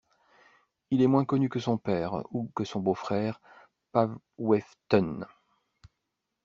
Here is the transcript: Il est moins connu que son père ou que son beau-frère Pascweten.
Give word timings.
Il 0.89 1.03
est 1.03 1.07
moins 1.07 1.25
connu 1.25 1.47
que 1.47 1.59
son 1.59 1.77
père 1.77 2.23
ou 2.31 2.51
que 2.55 2.63
son 2.63 2.79
beau-frère 2.79 3.39
Pascweten. 3.91 5.27